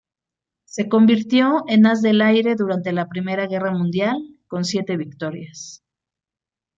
Se 0.65 0.89
convirtió 0.89 1.63
en 1.67 1.85
as 1.85 2.01
del 2.01 2.21
aire 2.21 2.55
durante 2.55 2.91
la 2.91 3.07
Primera 3.07 3.45
Guerra 3.45 3.71
Mundial, 3.71 4.19
con 4.47 4.65
siete 4.65 4.97
victorias. 4.97 5.83